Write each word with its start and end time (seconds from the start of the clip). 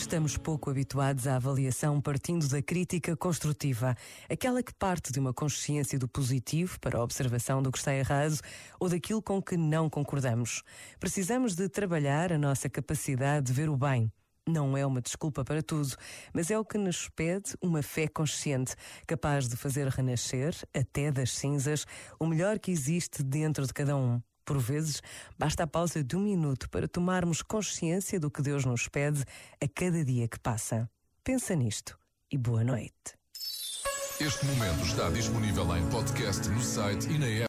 estamos 0.00 0.36
pouco 0.36 0.70
habituados 0.70 1.26
à 1.26 1.36
avaliação 1.36 2.00
partindo 2.00 2.48
da 2.48 2.62
crítica 2.62 3.16
construtiva, 3.16 3.96
aquela 4.30 4.62
que 4.62 4.72
parte 4.72 5.12
de 5.12 5.18
uma 5.18 5.34
consciência 5.34 5.98
do 5.98 6.06
positivo 6.06 6.78
para 6.80 6.98
a 6.98 7.02
observação 7.02 7.62
do 7.62 7.72
que 7.72 7.78
está 7.78 7.94
errado 7.94 8.38
ou 8.78 8.88
daquilo 8.88 9.20
com 9.20 9.42
que 9.42 9.56
não 9.56 9.90
concordamos. 9.90 10.62
Precisamos 11.00 11.54
de 11.54 11.68
trabalhar 11.68 12.32
a 12.32 12.38
nossa 12.38 12.68
capacidade 12.68 13.46
de 13.46 13.52
ver 13.52 13.68
o 13.68 13.76
bem. 13.76 14.10
Não 14.48 14.76
é 14.76 14.86
uma 14.86 15.02
desculpa 15.02 15.44
para 15.44 15.62
tudo, 15.62 15.94
mas 16.32 16.50
é 16.50 16.58
o 16.58 16.64
que 16.64 16.78
nos 16.78 17.08
pede 17.08 17.54
uma 17.60 17.82
fé 17.82 18.08
consciente, 18.08 18.74
capaz 19.06 19.48
de 19.48 19.56
fazer 19.56 19.88
renascer, 19.88 20.54
até 20.74 21.10
das 21.10 21.32
cinzas, 21.32 21.84
o 22.18 22.26
melhor 22.26 22.58
que 22.58 22.70
existe 22.70 23.22
dentro 23.22 23.66
de 23.66 23.74
cada 23.74 23.96
um. 23.96 24.22
Por 24.48 24.58
vezes, 24.58 25.02
basta 25.38 25.64
a 25.64 25.66
pausa 25.66 26.02
de 26.02 26.16
um 26.16 26.20
minuto 26.20 26.70
para 26.70 26.88
tomarmos 26.88 27.42
consciência 27.42 28.18
do 28.18 28.30
que 28.30 28.40
Deus 28.40 28.64
nos 28.64 28.88
pede 28.88 29.22
a 29.62 29.68
cada 29.68 30.02
dia 30.02 30.26
que 30.26 30.40
passa. 30.40 30.88
Pensa 31.22 31.54
nisto 31.54 31.98
e 32.32 32.38
boa 32.38 32.64
noite. 32.64 33.12
Este 34.18 34.46
momento 34.46 34.86
está 34.86 35.10
disponível 35.10 35.76
em 35.76 35.86
podcast 35.90 36.48
no 36.48 36.62
site 36.62 37.10
e 37.10 37.18
na 37.18 37.26
app. 37.26 37.46